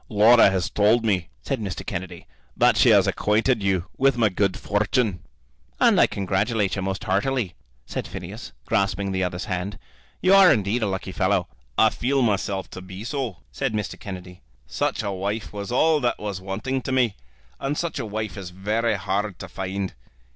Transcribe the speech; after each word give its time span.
"Laura 0.09 0.49
has 0.49 0.67
told 0.67 1.05
me," 1.05 1.29
said 1.43 1.59
Mr. 1.61 1.85
Kennedy, 1.85 2.25
"that 2.57 2.75
she 2.75 2.89
has 2.89 3.05
acquainted 3.05 3.61
you 3.61 3.85
with 3.97 4.17
my 4.17 4.29
good 4.29 4.57
fortune." 4.57 5.19
"And 5.79 6.01
I 6.01 6.07
congratulate 6.07 6.75
you 6.75 6.81
most 6.81 7.03
heartily," 7.03 7.53
said 7.85 8.07
Phineas, 8.07 8.51
grasping 8.65 9.11
the 9.11 9.23
other's 9.23 9.45
hand. 9.45 9.77
"You 10.19 10.33
are 10.33 10.51
indeed 10.51 10.81
a 10.81 10.87
lucky 10.87 11.11
fellow." 11.11 11.47
"I 11.77 11.91
feel 11.91 12.23
myself 12.23 12.67
to 12.71 12.81
be 12.81 13.03
so," 13.03 13.43
said 13.51 13.73
Mr. 13.75 13.99
Kennedy. 13.99 14.41
"Such 14.65 15.03
a 15.03 15.11
wife 15.11 15.53
was 15.53 15.71
all 15.71 15.99
that 15.99 16.17
was 16.17 16.41
wanting 16.41 16.81
to 16.81 16.91
me, 16.91 17.15
and 17.59 17.77
such 17.77 17.99
a 17.99 18.05
wife 18.07 18.37
is 18.37 18.49
very 18.49 18.95
hard 18.95 19.37
to 19.37 19.47
find. 19.47 19.93